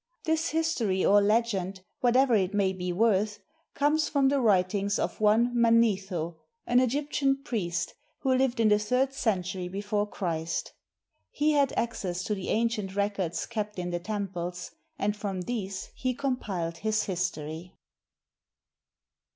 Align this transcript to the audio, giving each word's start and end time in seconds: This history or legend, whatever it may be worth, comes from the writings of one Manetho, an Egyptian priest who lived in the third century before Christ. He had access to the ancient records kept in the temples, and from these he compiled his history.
This 0.25 0.47
history 0.49 1.05
or 1.05 1.21
legend, 1.21 1.81
whatever 1.99 2.33
it 2.33 2.55
may 2.55 2.73
be 2.73 2.91
worth, 2.91 3.37
comes 3.75 4.09
from 4.09 4.29
the 4.29 4.41
writings 4.41 4.97
of 4.97 5.21
one 5.21 5.51
Manetho, 5.55 6.37
an 6.65 6.79
Egyptian 6.79 7.43
priest 7.43 7.93
who 8.21 8.33
lived 8.33 8.59
in 8.59 8.69
the 8.69 8.79
third 8.79 9.13
century 9.13 9.67
before 9.67 10.07
Christ. 10.07 10.73
He 11.29 11.51
had 11.51 11.71
access 11.73 12.23
to 12.23 12.33
the 12.33 12.49
ancient 12.49 12.95
records 12.95 13.45
kept 13.45 13.77
in 13.77 13.91
the 13.91 13.99
temples, 13.99 14.71
and 14.97 15.15
from 15.15 15.41
these 15.41 15.91
he 15.93 16.15
compiled 16.15 16.77
his 16.77 17.03
history. 17.03 17.77